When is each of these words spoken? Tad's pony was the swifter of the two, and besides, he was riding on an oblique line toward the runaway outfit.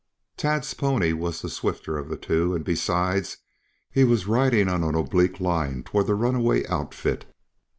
Tad's 0.35 0.73
pony 0.73 1.13
was 1.13 1.43
the 1.43 1.47
swifter 1.49 1.95
of 1.95 2.09
the 2.09 2.17
two, 2.17 2.55
and 2.55 2.65
besides, 2.65 3.37
he 3.91 4.03
was 4.03 4.25
riding 4.25 4.67
on 4.67 4.83
an 4.83 4.95
oblique 4.95 5.39
line 5.39 5.83
toward 5.83 6.07
the 6.07 6.15
runaway 6.15 6.65
outfit. 6.65 7.25